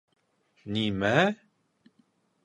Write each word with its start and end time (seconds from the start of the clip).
—Нимә?! 0.77 1.11